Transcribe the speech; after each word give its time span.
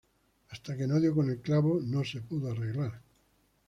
Hasta 0.49 0.75
que 0.75 0.87
no 0.87 0.99
dio 0.99 1.13
con 1.13 1.29
el 1.29 1.41
clavo, 1.41 1.79
no 1.79 2.03
se 2.03 2.21
pudo 2.21 2.49
arreglar 2.49 3.03